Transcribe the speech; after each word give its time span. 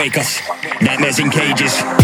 wake 0.00 0.16
us. 0.16 0.40
Nightmares 0.80 1.18
in 1.18 1.28
cages. 1.30 1.99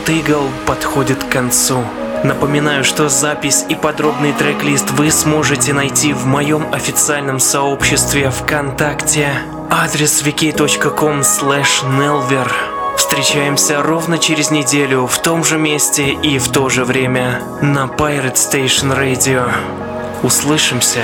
Proud 0.00 0.08
Eagle 0.08 0.48
подходит 0.66 1.24
к 1.24 1.28
концу. 1.28 1.82
Напоминаю, 2.24 2.84
что 2.84 3.08
запись 3.08 3.64
и 3.68 3.74
подробный 3.74 4.32
трек-лист 4.32 4.90
вы 4.90 5.10
сможете 5.10 5.72
найти 5.72 6.12
в 6.12 6.26
моем 6.26 6.72
официальном 6.72 7.40
сообществе 7.40 8.30
ВКонтакте. 8.30 9.28
Адрес 9.70 10.22
wiki.com 10.22 11.20
nelver. 11.20 12.50
Встречаемся 12.96 13.82
ровно 13.82 14.18
через 14.18 14.50
неделю 14.50 15.06
в 15.06 15.18
том 15.20 15.44
же 15.44 15.58
месте 15.58 16.10
и 16.10 16.38
в 16.38 16.48
то 16.48 16.68
же 16.68 16.84
время 16.84 17.42
на 17.60 17.84
Pirate 17.86 18.34
Station 18.34 18.96
Radio. 18.96 19.50
Услышимся. 20.22 21.02